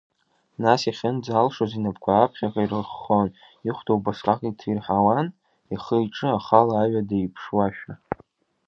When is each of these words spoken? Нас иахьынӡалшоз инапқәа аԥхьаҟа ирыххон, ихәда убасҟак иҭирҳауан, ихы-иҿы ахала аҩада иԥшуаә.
Нас 0.63 0.81
иахьынӡалшоз 0.85 1.71
инапқәа 1.77 2.13
аԥхьаҟа 2.17 2.61
ирыххон, 2.63 3.27
ихәда 3.67 3.91
убасҟак 3.95 4.39
иҭирҳауан, 4.49 5.27
ихы-иҿы 5.73 6.27
ахала 6.37 6.75
аҩада 6.83 7.17
иԥшуаә. 7.19 7.77